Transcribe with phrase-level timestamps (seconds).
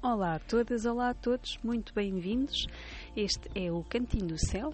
[0.00, 2.68] Olá a todas, olá a todos, muito bem-vindos.
[3.16, 4.72] Este é o Cantinho do Céu.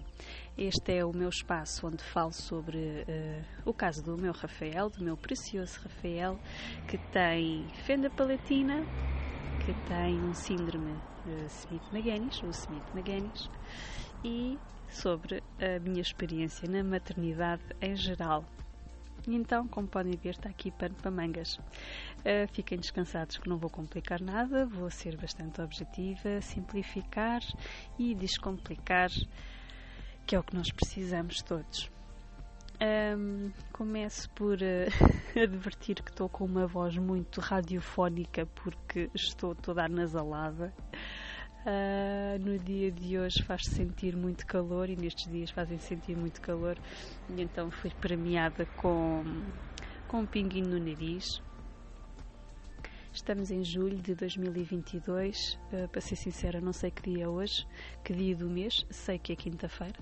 [0.55, 5.03] Este é o meu espaço onde falo sobre uh, o caso do meu Rafael, do
[5.03, 6.39] meu precioso Rafael,
[6.87, 8.85] que tem fenda palatina,
[9.65, 13.49] que tem um síndrome uh, Smith-Magenis, ou Smith-Magenis,
[14.23, 18.45] e sobre a minha experiência na maternidade em geral.
[19.35, 21.55] Então, como podem ver, está aqui pano para mangas.
[21.57, 27.41] Uh, fiquem descansados que não vou complicar nada, vou ser bastante objetiva, simplificar
[27.99, 29.09] e descomplicar,
[30.25, 31.91] que é o que nós precisamos todos.
[32.79, 34.87] Um, começo por uh,
[35.41, 40.71] advertir que estou com uma voz muito radiofónica porque estou toda anasalada.
[41.67, 46.39] Uh, no dia de hoje faz-se sentir muito calor e nestes dias fazem sentir muito
[46.39, 46.77] calor
[47.29, 49.21] e então fui premiada com,
[50.07, 51.41] com um pinguinho no nariz.
[53.11, 55.59] Estamos em julho de 2022.
[55.73, 57.67] Uh, para ser sincera, não sei que dia é hoje,
[58.01, 58.85] que dia do mês.
[58.89, 59.99] Sei que é quinta-feira,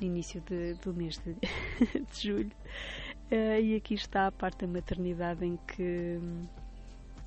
[0.00, 1.34] no início de, do mês de,
[2.02, 2.52] de julho.
[3.30, 6.18] Uh, e aqui está a parte da maternidade em que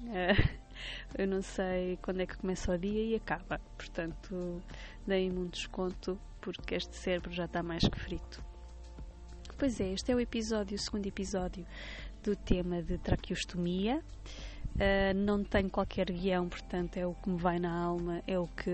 [0.04, 0.59] uh,
[1.18, 3.60] eu não sei quando é que começa o dia e acaba.
[3.78, 4.62] Portanto,
[5.06, 8.44] deem-me um desconto porque este cérebro já está mais que frito.
[9.58, 11.66] Pois é, este é o episódio, o segundo episódio
[12.24, 14.02] do tema de traqueostomia.
[14.76, 18.48] Uh, não tenho qualquer guião, portanto é o que me vai na alma, é o
[18.48, 18.70] que,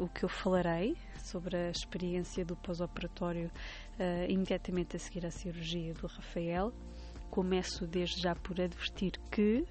[0.00, 3.50] o que eu falarei sobre a experiência do pós-operatório
[3.98, 6.72] uh, imediatamente a seguir à cirurgia do Rafael.
[7.30, 9.64] Começo desde já por advertir que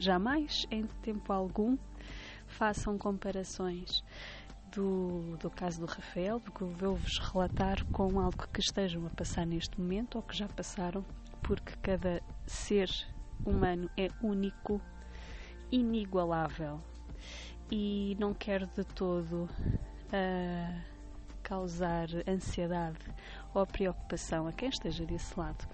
[0.00, 1.76] jamais, em tempo algum,
[2.46, 4.02] façam comparações
[4.72, 9.10] do, do caso do Rafael, do que eu vou-vos relatar, com algo que estejam a
[9.10, 11.04] passar neste momento ou que já passaram,
[11.42, 12.88] porque cada ser
[13.44, 14.80] humano é único,
[15.70, 16.80] inigualável
[17.70, 20.80] e não quero de todo uh,
[21.42, 22.98] causar ansiedade
[23.54, 25.66] ou preocupação a quem esteja desse lado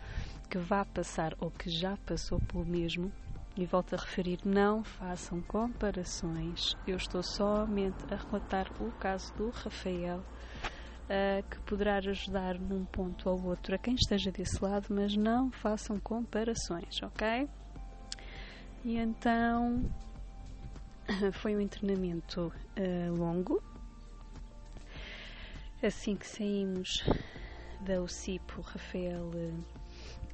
[0.48, 3.10] que vá passar ou que já passou pelo mesmo.
[3.56, 6.76] E volto a referir, não façam comparações.
[6.86, 13.30] Eu estou somente a relatar o caso do Rafael, uh, que poderá ajudar num ponto
[13.30, 17.48] ou outro a quem esteja desse lado, mas não façam comparações, ok?
[18.84, 19.90] E então
[21.40, 23.62] foi um internamento uh, longo.
[25.82, 27.02] Assim que saímos
[27.80, 29.64] da UCIP, o Rafael uh,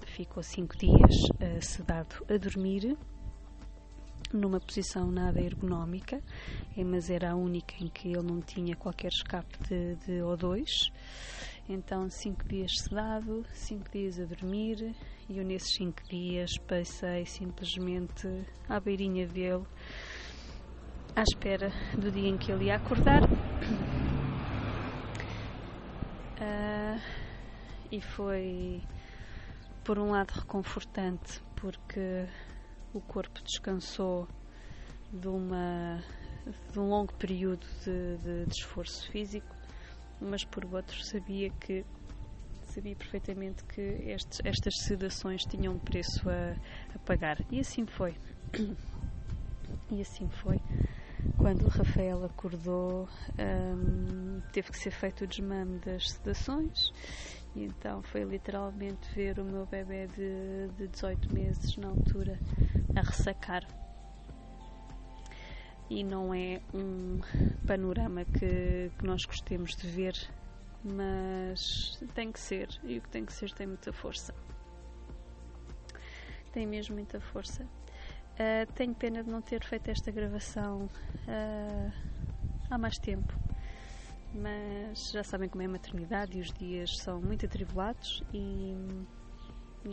[0.07, 2.97] ficou cinco dias uh, sedado a dormir
[4.33, 6.23] numa posição nada ergonómica,
[6.77, 10.65] mas era a única em que ele não tinha qualquer escape de, de O2.
[11.69, 14.95] Então, cinco dias sedado, cinco dias a dormir,
[15.29, 18.29] e eu nesses cinco dias passei simplesmente
[18.69, 19.65] à beirinha dele,
[21.15, 23.23] à espera do dia em que ele ia acordar.
[26.41, 27.01] Uh,
[27.93, 28.83] e foi,
[29.85, 32.27] por um lado, reconfortante, porque
[32.95, 34.29] o corpo descansou
[35.13, 36.03] de, uma,
[36.73, 39.55] de um longo período de, de, de esforço físico,
[40.21, 41.85] mas por outro sabia que
[42.73, 46.57] sabia perfeitamente que estes, estas sedações tinham preço a,
[46.95, 47.39] a, pagar.
[47.51, 48.15] E assim foi.
[49.91, 50.59] E assim foi.
[51.37, 53.07] Quando Rafael acordou,
[53.39, 56.91] hum, teve que ser feito o desmame das sedações.
[57.55, 62.39] E então foi literalmente ver o meu bebê de, de 18 meses na altura
[62.97, 63.67] a ressacar.
[65.91, 67.21] E não é um
[67.67, 70.15] panorama que, que nós gostemos de ver,
[70.83, 74.35] mas tem que ser, e o que tem que ser tem muita força.
[76.53, 77.65] Tem mesmo muita força.
[77.65, 80.89] Uh, tenho pena de não ter feito esta gravação
[81.29, 81.93] uh,
[82.71, 83.31] há mais tempo,
[84.35, 88.75] mas já sabem como é a maternidade e os dias são muito atribulados e,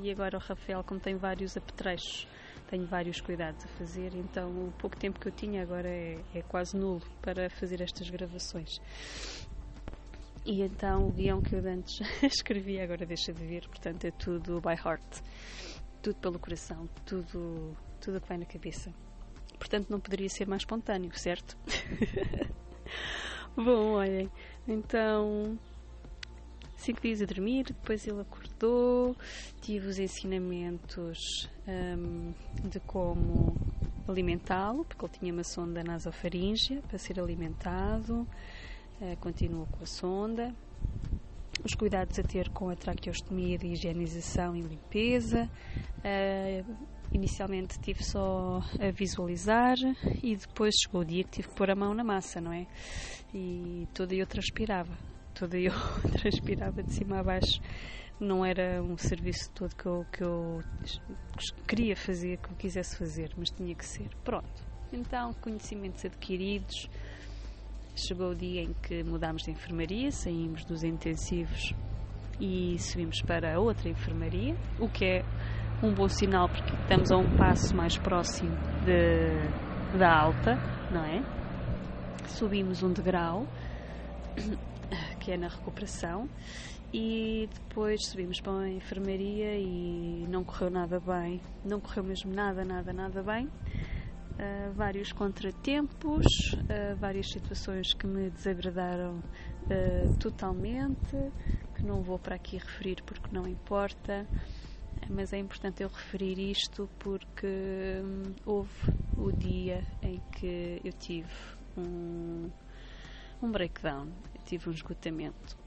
[0.01, 2.27] e agora o Rafael, como tem vários apetrechos
[2.69, 6.41] tenho vários cuidados a fazer, então o pouco tempo que eu tinha agora é, é
[6.43, 8.79] quase nulo para fazer estas gravações.
[10.45, 14.61] E então o guião que eu antes escrevia agora deixa de vir, portanto é tudo
[14.61, 15.21] by heart,
[16.01, 18.93] tudo pelo coração, tudo tudo que vai na cabeça.
[19.57, 21.57] Portanto não poderia ser mais espontâneo, certo?
[23.55, 24.29] Bom, olhem,
[24.67, 25.57] então
[26.77, 29.15] cinco dias a dormir, depois ele acordou,
[29.61, 32.33] tive os ensinamentos um,
[32.69, 33.55] de como
[34.07, 38.21] alimentá-lo, porque ele tinha uma sonda nasofaríngea para ser alimentado,
[39.01, 40.55] uh, continuou com a sonda,
[41.63, 45.49] os cuidados a ter com a traqueostomia de higienização e limpeza,
[45.99, 46.75] uh,
[47.11, 49.75] inicialmente tive só a visualizar
[50.21, 52.67] e depois chegou o dia que tive que pôr a mão na massa, não é?
[53.33, 54.97] E toda eu transpirava,
[55.33, 55.73] toda eu
[56.19, 57.61] transpirava de cima a baixo.
[58.19, 60.61] Não era um serviço todo que eu, que eu
[61.65, 64.09] queria fazer, que eu quisesse fazer, mas tinha que ser.
[64.25, 64.67] Pronto.
[64.91, 66.89] Então, conhecimentos adquiridos.
[67.95, 71.73] Chegou o dia em que mudámos de enfermaria, saímos dos intensivos
[72.39, 75.25] e subimos para outra enfermaria, o que é
[75.81, 78.51] um bom sinal porque estamos a um passo mais próximo
[78.85, 80.55] de, da alta,
[80.91, 81.23] não é?
[82.27, 83.47] Subimos um degrau,
[85.19, 86.27] que é na recuperação,
[86.93, 92.65] e depois subimos para a enfermaria e não correu nada bem, não correu mesmo nada,
[92.65, 93.45] nada, nada bem.
[93.45, 101.15] Uh, vários contratempos, uh, várias situações que me desagradaram uh, totalmente,
[101.75, 104.25] que não vou para aqui referir porque não importa
[105.09, 107.47] mas é importante eu referir isto porque
[108.03, 111.33] hum, houve o dia em que eu tive
[111.75, 112.49] um,
[113.41, 115.57] um breakdown, eu tive um esgotamento.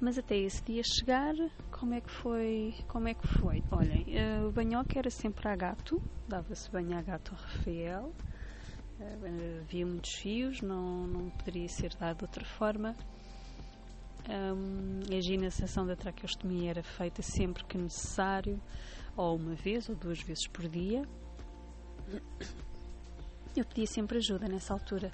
[0.00, 1.34] Mas até esse dia chegar,
[1.70, 2.74] como é que foi?
[2.88, 3.62] Como é que foi?
[3.70, 8.12] Olhem, uh, o banhoca era sempre a gato, dava-se banho a gato ao Rafael.
[8.98, 12.94] Uh, havia muitos fios, não, não poderia ser dado de outra forma.
[14.28, 18.60] A higienização da traqueostomia era feita sempre que necessário,
[19.16, 21.02] ou uma vez ou duas vezes por dia.
[23.56, 25.10] Eu pedia sempre ajuda nessa altura.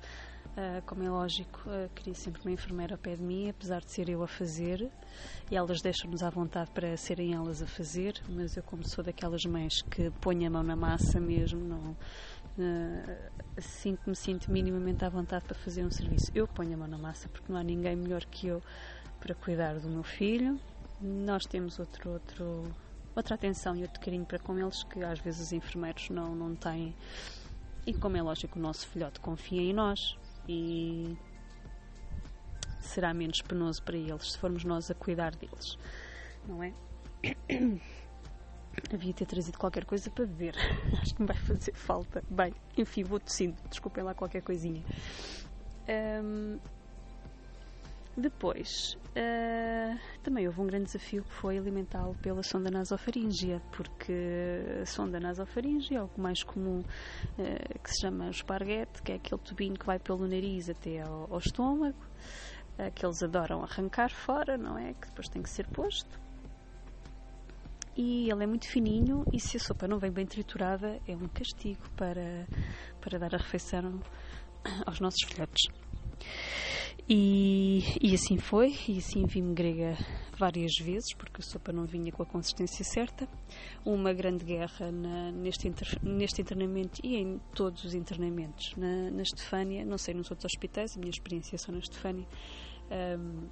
[0.52, 3.90] Uh, como é lógico, uh, queria sempre uma enfermeira ao pé de mim, apesar de
[3.90, 4.90] ser eu a fazer,
[5.50, 9.42] e elas deixam-nos à vontade para serem elas a fazer, mas eu, como sou daquelas
[9.44, 15.02] mães que põem a mão na massa mesmo, não, uh, assim que me sinto minimamente
[15.06, 17.64] à vontade para fazer um serviço, eu ponho a mão na massa, porque não há
[17.64, 18.62] ninguém melhor que eu
[19.22, 20.58] para cuidar do meu filho.
[21.00, 22.74] Nós temos outro, outro,
[23.14, 26.56] outra atenção e outro carinho para com eles que às vezes os enfermeiros não, não
[26.56, 26.94] têm.
[27.86, 31.16] E como é lógico, o nosso filhote confia em nós e
[32.80, 35.78] será menos penoso para eles se formos nós a cuidar deles,
[36.46, 36.72] não é?
[38.92, 40.54] Havia ter trazido qualquer coisa para beber.
[41.00, 42.24] Acho que me vai fazer falta.
[42.28, 43.56] Bem, enfim, vou tossindo.
[43.68, 44.82] Desculpem lá qualquer coisinha.
[46.22, 46.58] Um,
[48.16, 54.12] depois, uh, também houve um grande desafio que foi alimentá-lo pela sonda nasofaríngea, porque
[54.82, 59.40] a sonda nasofaríngea é o mais comum uh, que se chama esparguete, que é aquele
[59.40, 61.96] tubinho que vai pelo nariz até ao, ao estômago,
[62.78, 64.92] uh, que eles adoram arrancar fora, não é?
[64.92, 66.20] Que depois tem que ser posto.
[67.96, 71.28] E ele é muito fininho e se a sopa não vem bem triturada é um
[71.28, 72.46] castigo para,
[73.00, 74.00] para dar a refeição
[74.86, 75.70] aos nossos filhotes.
[77.08, 79.96] E, e, assim foi, e assim vi-me grega
[80.38, 83.28] várias vezes, porque a sopa não vinha com a consistência certa.
[83.84, 88.74] Uma grande guerra na, neste, inter, neste internamento e em todos os internamentos.
[88.76, 92.26] Na, na Estefânia, não sei nos outros hospitais, a minha experiência é só na Estefânia,
[93.18, 93.48] um,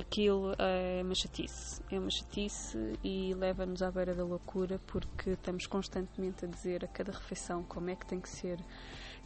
[0.00, 1.80] aquilo é uma chatice.
[1.90, 6.88] É uma chatice e leva-nos à beira da loucura, porque estamos constantemente a dizer a
[6.88, 8.58] cada refeição como é que tem que ser,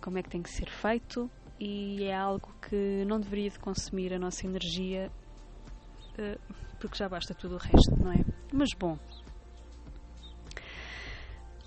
[0.01, 4.13] como é que tem que ser feito e é algo que não deveria de consumir
[4.13, 5.11] a nossa energia
[6.19, 6.39] eh,
[6.79, 8.25] porque já basta tudo o resto, não é?
[8.53, 8.99] Mas bom,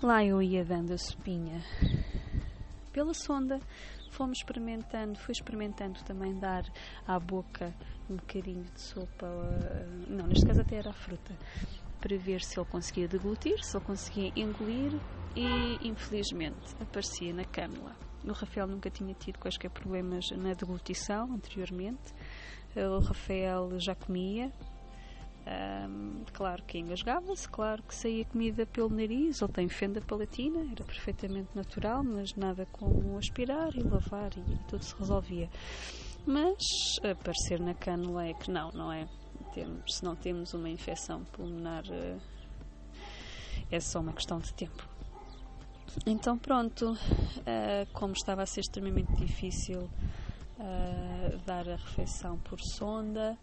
[0.02, 1.60] lá eu ia dando a sopinha
[2.92, 3.60] pela sonda,
[4.10, 6.64] fomos experimentando, fui experimentando também dar
[7.06, 7.74] à boca
[8.08, 11.36] um bocadinho de sopa, eh, não, neste caso até era a fruta,
[12.00, 15.00] para ver se ele conseguia deglutir, se ele conseguia engolir
[15.36, 22.12] e infelizmente aparecia na cânula o Rafael nunca tinha tido quaisquer problemas na deglutição anteriormente.
[22.76, 24.52] O Rafael já comia.
[25.88, 30.84] Um, claro que engasgava-se, claro que saía comida pelo nariz, ele tem fenda palatina, era
[30.84, 35.48] perfeitamente natural, mas nada como aspirar e lavar e, e tudo se resolvia.
[36.26, 36.60] Mas
[37.02, 39.08] aparecer na cânula é que não, não é?
[39.54, 42.18] Temos, se não temos uma infecção pulmonar, eh,
[43.70, 44.89] é só uma questão de tempo.
[46.06, 49.90] Então, pronto, uh, como estava a ser extremamente difícil
[50.58, 53.36] uh, dar a refeição por sonda.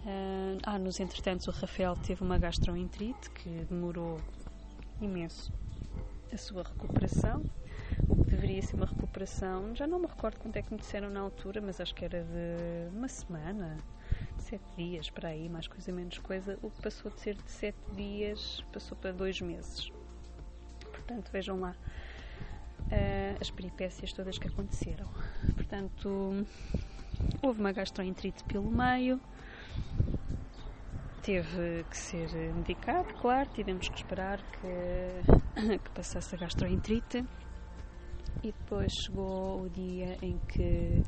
[0.00, 4.18] Uh, ah, nos entretantos, o Rafael teve uma gastroenterite que demorou
[5.00, 5.52] imenso
[6.32, 7.44] a sua recuperação.
[8.08, 11.10] O que deveria ser uma recuperação, já não me recordo quanto é que me disseram
[11.10, 13.76] na altura, mas acho que era de uma semana,
[14.38, 16.58] sete dias para aí, mais coisa menos coisa.
[16.62, 19.92] O que passou de ser de sete dias passou para dois meses.
[21.10, 25.08] Portanto, vejam lá uh, as peripécias todas que aconteceram.
[25.56, 26.46] Portanto,
[27.42, 29.20] houve uma gastroenterite pelo meio.
[31.20, 37.24] teve que ser medicado, claro, tivemos que esperar que, que passasse a gastroenterite
[38.44, 41.02] e depois chegou o dia em que,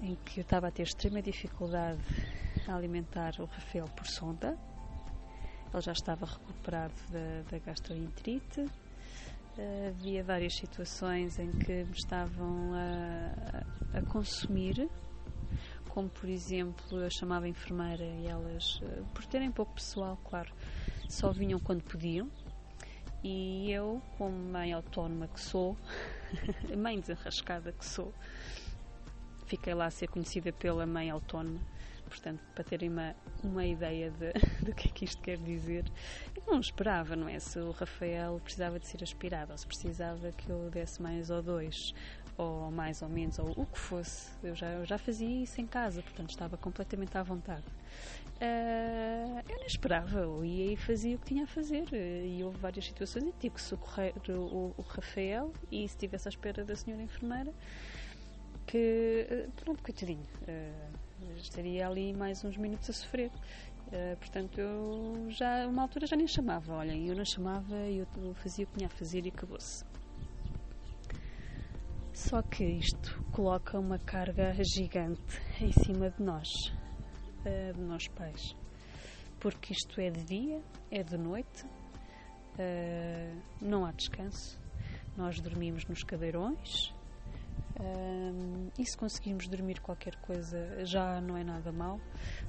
[0.00, 2.00] em que eu estava a ter extrema dificuldade
[2.68, 4.56] a alimentar o Rafael por sonda.
[5.72, 8.62] Ele já estava recuperado da, da gastroenterite.
[8.62, 14.88] Uh, havia várias situações em que me estavam a, a, consumir,
[15.88, 20.52] como por exemplo eu chamava a enfermeira e elas, uh, por terem pouco pessoal, claro,
[21.08, 22.30] só vinham quando podiam.
[23.22, 25.76] E eu, como mãe autónoma que sou,
[26.78, 28.14] mãe desenrascada que sou,
[29.46, 31.58] fiquei lá a ser conhecida pela mãe autónoma
[32.08, 34.32] Portanto, para terem uma, uma ideia de,
[34.64, 35.84] do que é que isto quer dizer,
[36.34, 37.38] eu não esperava, não é?
[37.38, 41.42] Se o Rafael precisava de ser aspirado, ou se precisava que eu desse mais ou
[41.42, 41.94] dois,
[42.36, 45.66] ou mais ou menos, ou o que fosse, eu já, eu já fazia isso em
[45.66, 47.64] casa, portanto estava completamente à vontade.
[48.40, 51.88] Uh, eu não esperava, eu ia e fazia o que tinha a fazer.
[51.92, 56.30] E houve várias situações que tive que socorrer o, o Rafael e se estivesse à
[56.30, 57.52] espera da senhora enfermeira,
[58.64, 60.22] que, ah, pronto, coitadinho.
[60.42, 63.30] Uh, estaria ali mais uns minutos a sofrer.
[63.88, 66.74] Uh, portanto, eu já, uma altura já nem chamava.
[66.74, 69.84] Olhem, eu não chamava, eu fazia o que tinha a fazer e acabou-se.
[72.12, 76.48] Só que isto coloca uma carga gigante em cima de nós,
[77.46, 78.54] uh, de nós pais.
[79.40, 80.60] Porque isto é de dia,
[80.90, 84.60] é de noite, uh, não há descanso.
[85.16, 86.92] Nós dormimos nos cadeirões,
[88.78, 92.00] e se conseguirmos dormir qualquer coisa já não é nada mal,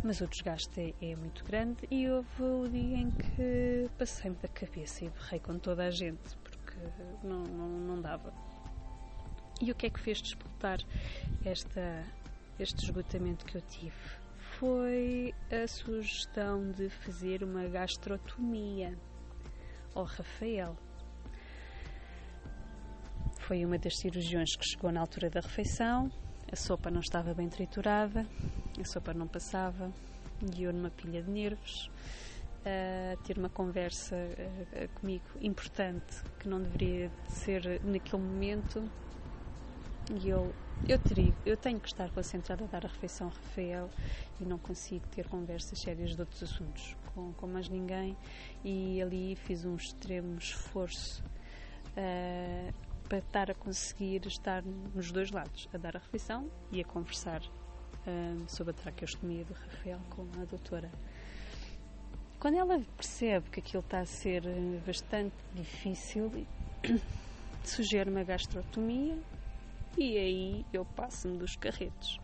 [0.03, 1.87] mas o desgaste é, é muito grande.
[1.89, 6.37] E houve o dia em que passei-me da cabeça e berrei com toda a gente,
[6.37, 6.77] porque
[7.23, 8.33] não, não, não dava.
[9.61, 10.79] E o que é que fez disputar
[11.43, 12.03] esta,
[12.57, 14.19] este esgotamento que eu tive?
[14.57, 18.97] Foi a sugestão de fazer uma gastrotomia
[19.93, 20.77] ao Rafael
[23.49, 26.11] foi uma das cirurgiões que chegou na altura da refeição.
[26.51, 28.23] A sopa não estava bem triturada,
[28.79, 29.91] a sopa não passava,
[30.39, 31.89] guiou numa pilha de nervos.
[32.63, 34.15] A ter uma conversa
[34.93, 38.87] comigo importante que não deveria ser naquele momento
[40.21, 40.53] e eu
[40.87, 43.89] eu, teria, eu tenho que estar concentrada a dar a refeição a Rafael
[44.39, 48.15] e não consigo ter conversas sérias de outros assuntos com, com mais ninguém
[48.63, 51.21] e ali fiz um extremo esforço
[51.97, 56.85] uh, para estar a conseguir estar nos dois lados, a dar a refeição e a
[56.85, 57.41] conversar
[58.07, 60.91] um, sobre a traqueostomia do Rafael com a doutora.
[62.39, 66.45] Quando ela percebe que aquilo está a ser hum, bastante difícil,
[67.65, 69.17] sugere uma gastrotomia
[69.97, 72.19] e aí eu passo-me dos carretos.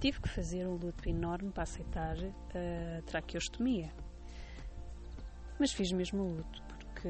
[0.00, 3.92] Tive que fazer um luto enorme para aceitar a traqueostomia.
[5.58, 7.08] Mas fiz mesmo o luto, porque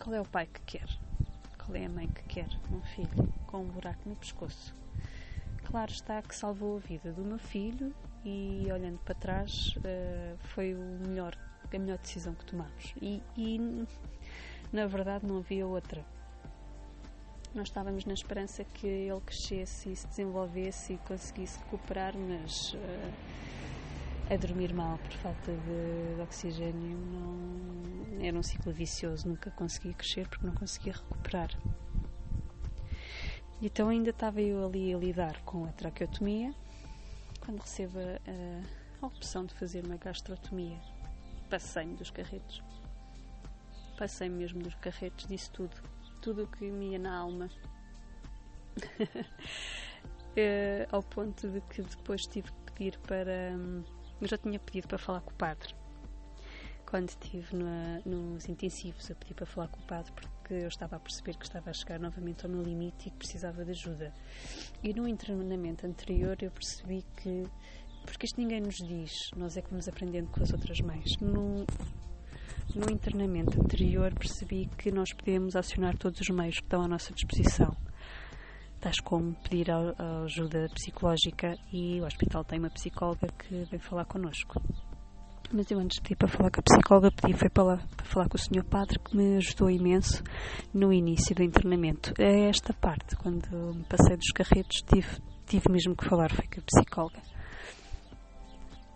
[0.00, 0.88] qual é o pai que quer?
[1.58, 4.74] Qual é a mãe que quer um filho com um buraco no pescoço?
[5.64, 10.74] Claro está que salvou a vida do meu filho e, olhando para trás, uh, foi
[10.74, 12.94] o melhor, a melhor decisão que tomamos.
[13.00, 13.86] E, e,
[14.72, 16.04] na verdade, não havia outra.
[17.54, 22.74] Nós estávamos na esperança que ele crescesse e se desenvolvesse e conseguisse recuperar, mas.
[24.30, 29.92] A dormir mal por falta de, de oxigênio não era um ciclo vicioso, nunca conseguia
[29.92, 31.50] crescer porque não conseguia recuperar.
[33.60, 36.54] Então ainda estava eu ali a lidar com a traqueotomia
[37.44, 40.78] quando recebo a, a opção de fazer uma gastrotomia.
[41.50, 42.62] Passei-me dos carretos.
[43.98, 45.76] Passei-me mesmo dos carretos, disse tudo.
[46.22, 47.50] Tudo o que me ia na alma.
[50.36, 53.56] é, ao ponto de que depois tive que pedir para.
[53.56, 53.82] Hum,
[54.20, 55.74] eu já tinha pedido para falar com o padre.
[56.84, 60.96] Quando estive no, nos intensivos, eu pedi para falar com o padre porque eu estava
[60.96, 64.12] a perceber que estava a chegar novamente ao meu limite e que precisava de ajuda.
[64.82, 67.44] E no treinamento anterior eu percebi que,
[68.04, 71.16] porque isto ninguém nos diz, nós é que vamos aprendendo com as outras mães.
[71.20, 71.64] No,
[72.74, 77.14] no internamento anterior percebi que nós podemos acionar todos os meios que estão à nossa
[77.14, 77.76] disposição
[78.80, 84.60] tais como pedir ajuda psicológica e o hospital tem uma psicóloga que vem falar connosco.
[85.52, 88.28] Mas eu antes de pedir para falar com a psicóloga, pedi foi para, para falar
[88.28, 90.22] com o senhor padre que me ajudou imenso
[90.72, 92.14] no início do internamento.
[92.18, 95.08] É esta parte, quando me passei dos carretos, tive,
[95.46, 97.20] tive mesmo que falar, foi com a psicóloga.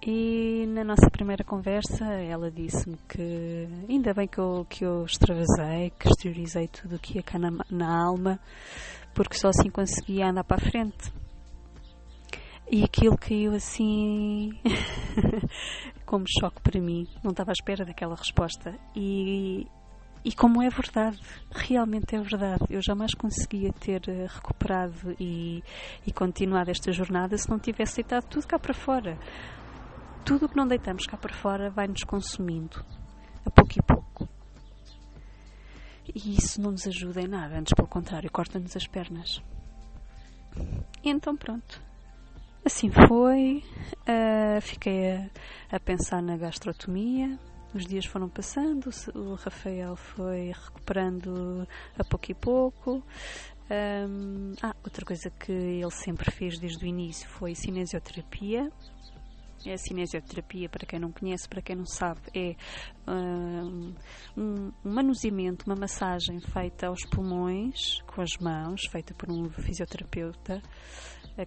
[0.06, 5.90] E na nossa primeira conversa, ela disse-me que ainda bem que eu, que eu extravasei,
[5.98, 8.38] que exteriorizei tudo o que ia cá na, na alma,
[9.14, 11.12] porque só assim conseguia andar para a frente.
[12.70, 14.50] E aquilo caiu assim
[16.04, 17.06] como choque para mim.
[17.22, 18.74] Não estava à espera daquela resposta.
[18.96, 19.66] E,
[20.24, 22.64] e como é verdade, realmente é verdade.
[22.70, 25.62] Eu jamais conseguia ter eh, recuperado e,
[26.06, 29.18] e continuado esta jornada se não tivesse deitado tudo cá para fora.
[30.24, 32.82] Tudo o que não deitamos cá para fora vai nos consumindo,
[33.44, 34.03] a pouco e pouco.
[36.14, 39.42] E isso não nos ajuda em nada, antes pelo contrário, corta-nos as pernas.
[41.02, 41.82] E então pronto.
[42.64, 43.62] Assim foi.
[44.08, 45.30] Uh, fiquei a,
[45.72, 47.38] a pensar na gastrotomia,
[47.74, 51.66] os dias foram passando, o Rafael foi recuperando
[51.98, 53.02] a pouco e pouco.
[53.68, 58.70] Um, ah, outra coisa que ele sempre fez desde o início foi cinesioterapia.
[59.66, 62.54] É a cinesioterapia, para quem não conhece, para quem não sabe, é
[63.08, 63.94] um,
[64.36, 70.60] um manuseamento, uma massagem feita aos pulmões, com as mãos, feita por um fisioterapeuta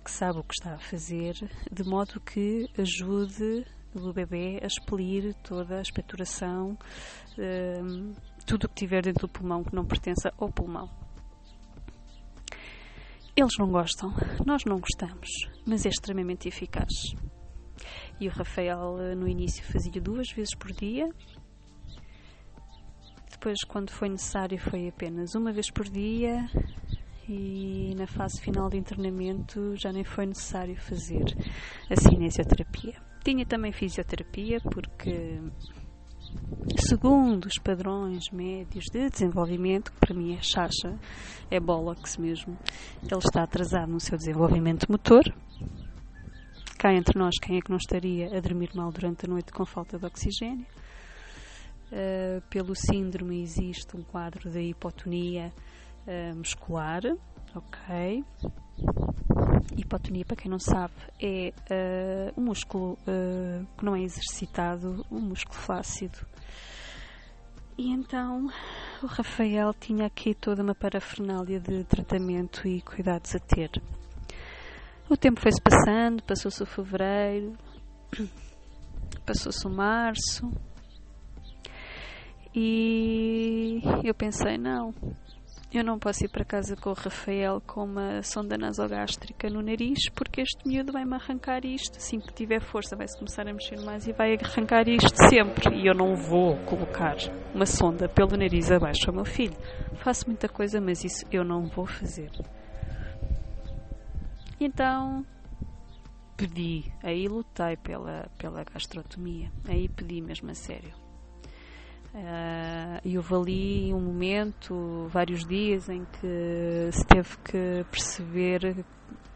[0.03, 1.33] que sabe o que está a fazer,
[1.71, 6.77] de modo que ajude do bebê a expelir toda a expectoração,
[7.38, 8.13] um,
[8.45, 10.89] tudo o que tiver dentro do pulmão que não pertença ao pulmão.
[13.36, 14.12] Eles não gostam,
[14.45, 15.29] nós não gostamos,
[15.65, 16.91] mas é extremamente eficaz.
[18.19, 21.09] E o Rafael eh, no início fazia duas vezes por dia.
[23.29, 26.50] Depois, quando foi necessário, foi apenas uma vez por dia.
[27.29, 31.25] E na fase final de internamento já nem foi necessário fazer
[31.89, 32.95] a cinesioterapia.
[33.24, 35.39] Tinha também fisioterapia, porque,
[36.88, 40.97] segundo os padrões médios de desenvolvimento, que para mim é chacha,
[41.51, 42.57] é bollocks mesmo,
[43.03, 45.24] ele está atrasado no seu desenvolvimento motor.
[46.77, 49.65] Cá entre nós, quem é que não estaria a dormir mal durante a noite com
[49.65, 50.65] falta de oxigênio?
[51.91, 55.51] Uh, pelo síndrome existe um quadro de hipotonia
[56.05, 57.01] uh, muscular,
[57.55, 58.24] ok?
[59.75, 61.51] Hipotonia, para quem não sabe, é
[62.36, 62.96] uh, um músculo
[63.75, 66.19] que não é exercitado, um músculo flácido.
[67.75, 68.51] E então
[69.01, 73.72] o Rafael tinha aqui toda uma parafernália de tratamento e cuidados a ter.
[75.09, 77.53] O tempo foi-se passando, passou-se o fevereiro,
[79.25, 80.51] passou-se o março,
[82.59, 84.93] e eu pensei: não,
[85.72, 90.09] eu não posso ir para casa com o Rafael com uma sonda nasogástrica no nariz
[90.15, 91.98] porque este miúdo vai-me arrancar isto.
[91.98, 95.75] Assim que tiver força, vai-se começar a mexer mais e vai arrancar isto sempre.
[95.75, 97.15] E eu não vou colocar
[97.53, 99.55] uma sonda pelo nariz abaixo ao meu filho.
[99.98, 102.31] Faço muita coisa, mas isso eu não vou fazer.
[104.59, 105.25] Então
[106.35, 110.93] pedi, aí lutei pela, pela gastrotomia, aí pedi mesmo a sério.
[112.13, 118.85] Uh, e houve ali um momento, vários dias, em que se teve que perceber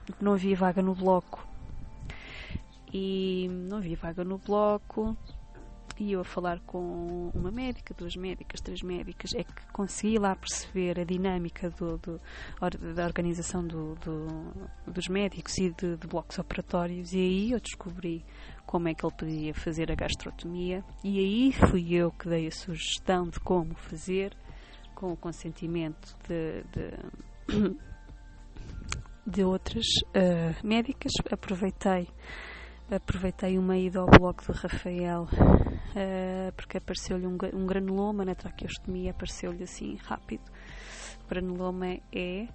[0.05, 1.47] que não havia vaga no bloco.
[2.93, 5.15] E não havia vaga no bloco,
[6.01, 10.35] e eu a falar com uma médica, duas médicas, três médicas, é que consegui lá
[10.35, 12.19] perceber a dinâmica do, do,
[12.95, 13.95] da organização do,
[14.87, 18.25] dos médicos e de, de, blocos operatórios, e aí eu descobri
[18.65, 22.51] como é que ele podia fazer a gastrotomia, e aí fui eu que dei a
[22.51, 24.35] sugestão de como fazer,
[24.95, 27.77] com o consentimento de, de,
[29.27, 29.85] de outras
[30.15, 31.11] uh, médicas.
[31.31, 32.07] Aproveitei
[32.95, 39.12] aproveitei uma ida ao bloco do Rafael uh, porque apareceu-lhe um, um, granuloma na traqueostomia,
[39.12, 40.43] apareceu-lhe assim rápido.
[41.23, 42.47] O granuloma é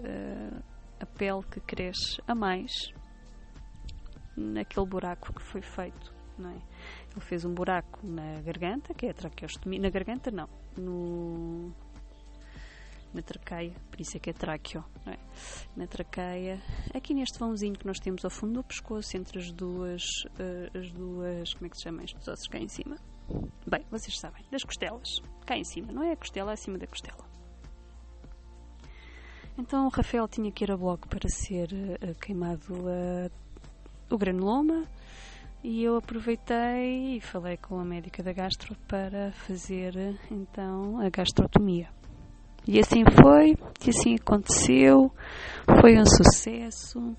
[0.00, 0.62] uh,
[1.00, 2.92] a pele que cresce a mais
[4.36, 6.56] naquele buraco que foi feito, não é?
[7.12, 11.72] Ele fez um buraco na garganta, que é a traqueostomia, na garganta não, no
[13.12, 15.16] na traqueia, por isso é que é tráqueo, é?
[15.76, 16.60] na traqueia,
[16.94, 20.02] aqui neste vãozinho que nós temos ao fundo do pescoço, entre as duas,
[20.38, 22.96] uh, as duas, como é que se chama estes ossos cá em cima?
[23.66, 26.86] Bem, vocês sabem, das costelas, cá em cima, não é a costela, é acima da
[26.86, 27.26] costela.
[29.56, 33.30] Então o Rafael tinha que ir a bloco para ser uh, queimado uh,
[34.08, 34.84] o granuloma
[35.64, 41.97] e eu aproveitei e falei com a médica da gastro para fazer então a gastrotomia.
[42.70, 45.10] E assim foi, e assim aconteceu,
[45.80, 47.16] foi um sucesso.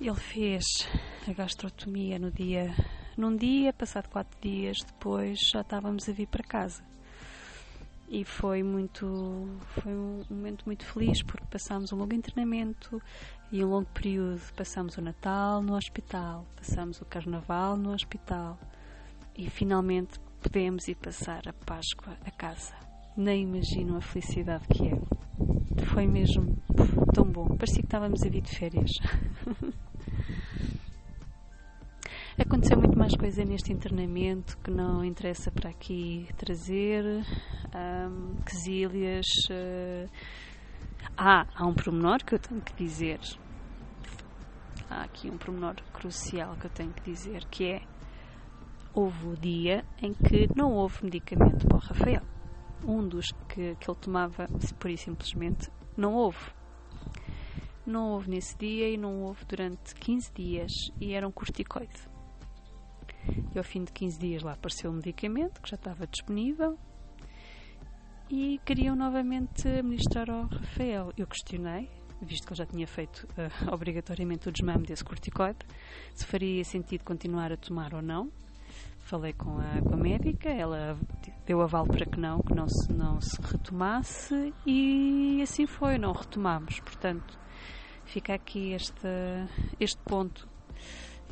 [0.00, 0.64] Ele fez
[1.28, 2.74] a gastrotomia no dia,
[3.16, 6.82] num dia, passado quatro dias depois já estávamos a vir para casa.
[8.08, 9.06] E foi muito,
[9.80, 13.00] foi um momento muito feliz porque passámos um longo internamento
[13.52, 14.42] e um longo período.
[14.56, 18.58] Passámos o Natal no hospital, passámos o Carnaval no hospital
[19.36, 22.85] e finalmente podemos ir passar a Páscoa a casa
[23.16, 25.00] nem imaginam a felicidade que é.
[25.86, 26.56] Foi mesmo,
[27.14, 27.46] tão bom.
[27.56, 28.90] Parecia que estávamos a vir de férias.
[32.38, 37.24] Aconteceu muito mais coisa neste internamento que não interessa para aqui trazer.
[37.74, 39.26] Um, quesílias.
[39.50, 40.06] Uh...
[41.16, 43.20] Ah, há um pormenor que eu tenho que dizer.
[44.90, 47.82] Há aqui um pormenor crucial que eu tenho que dizer, que é
[48.92, 52.35] houve o dia em que não houve medicamento para o Rafael.
[52.84, 56.52] Um dos que, que ele tomava, por e simplesmente, não houve.
[57.86, 62.08] Não houve nesse dia e não houve durante 15 dias e era um corticoide.
[63.54, 66.78] E ao fim de 15 dias lá apareceu o medicamento que já estava disponível
[68.28, 71.12] e queriam novamente administrar ao Rafael.
[71.16, 71.88] Eu questionei,
[72.20, 75.58] visto que ele já tinha feito uh, obrigatoriamente o desmame desse corticoide,
[76.14, 78.30] se faria sentido continuar a tomar ou não.
[79.00, 80.98] Falei com a, com a médica, ela
[81.46, 86.12] deu aval para que não, que não se, não se retomasse e assim foi, não
[86.12, 86.80] retomamos.
[86.80, 87.38] Portanto,
[88.04, 89.06] fica aqui este,
[89.78, 90.48] este ponto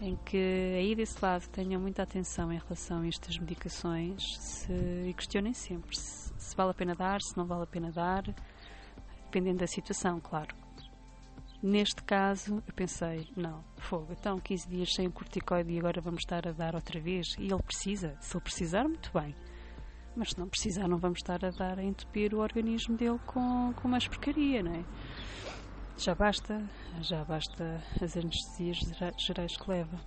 [0.00, 4.72] em que aí desse lado tenham muita atenção em relação a estas medicações se,
[5.09, 8.22] e questionem sempre se, se vale a pena dar, se não vale a pena dar,
[9.24, 10.63] dependendo da situação, claro.
[11.66, 16.20] Neste caso, eu pensei, não, fogo, então 15 dias sem o corticoide e agora vamos
[16.20, 17.29] estar a dar outra vez.
[17.38, 19.35] E ele precisa, se ele precisar, muito bem.
[20.14, 23.72] Mas se não precisar, não vamos estar a dar a entupir o organismo dele com,
[23.72, 24.85] com mais porcaria, não é?
[25.96, 26.62] Já basta,
[27.00, 28.77] já basta as anestesias
[29.27, 29.98] gerais que leva.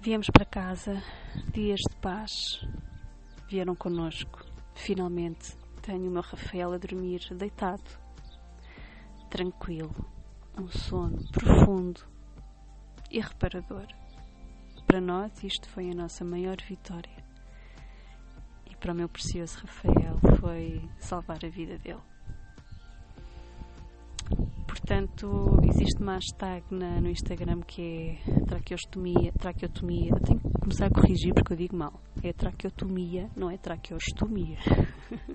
[0.00, 1.02] Viemos para casa,
[1.52, 2.66] dias de paz
[3.46, 4.42] vieram connosco,
[4.74, 7.84] finalmente tenho o meu Rafael a dormir deitado,
[9.28, 9.94] tranquilo,
[10.58, 12.00] um sono profundo
[13.10, 13.86] e reparador.
[14.86, 17.22] Para nós, isto foi a nossa maior vitória.
[18.70, 22.00] E para o meu precioso Rafael foi salvar a vida dele.
[24.66, 30.12] Portanto, existe uma hashtag na, no Instagram que é traqueostomia, traqueotomia.
[30.12, 32.00] Eu tenho que começar a corrigir porque eu digo mal.
[32.22, 34.56] É traqueotomia, não é traqueostomia.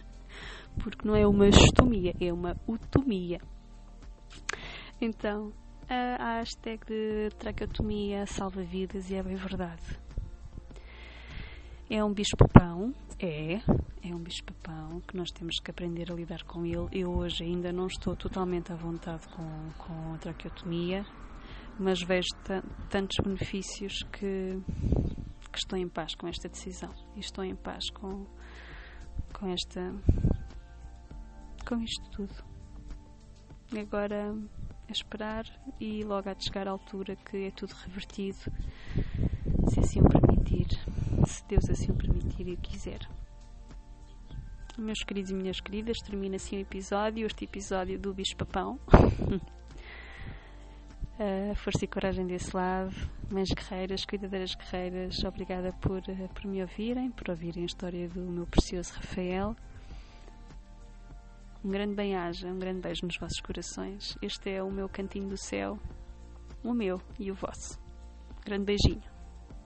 [0.80, 3.40] porque não é uma estomia, é uma utomia.
[5.02, 5.52] Então,
[5.90, 10.00] a hashtag de traqueotomia salva vidas e é bem verdade.
[11.90, 13.56] É um bicho-papão, é,
[14.04, 16.88] é um bicho-papão que nós temos que aprender a lidar com ele.
[16.92, 21.04] Eu hoje ainda não estou totalmente à vontade com, com a traqueotomia,
[21.80, 22.28] mas vejo
[22.90, 24.62] tantos benefícios que,
[25.52, 28.28] que estou em paz com esta decisão e estou em paz com,
[29.34, 29.92] com esta
[31.70, 32.34] com isto tudo.
[33.80, 34.36] Agora
[34.88, 35.46] é esperar
[35.80, 38.40] e logo há de chegar a altura que é tudo revertido,
[39.68, 40.68] se assim o permitir,
[41.28, 43.08] se Deus assim o permitir e quiser.
[44.80, 48.80] Meus queridos e minhas queridas, termina assim o episódio, este episódio do Bicho Papão.
[51.20, 52.96] uh, força e coragem desse lado,
[53.30, 58.22] mães guerreiras, cuidadeiras guerreiras, obrigada por, uh, por me ouvirem, por ouvirem a história do
[58.22, 59.56] meu precioso Rafael.
[61.64, 64.18] Um grande bem-aja, um grande beijo nos vossos corações.
[64.22, 65.78] Este é o meu cantinho do céu,
[66.64, 67.78] o meu e o vosso.
[68.46, 69.09] Grande beijinho.